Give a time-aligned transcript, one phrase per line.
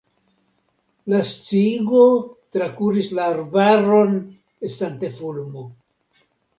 [1.13, 2.01] La sciigo
[2.57, 4.19] trakuris la arbaron
[4.73, 5.71] estante fulmo.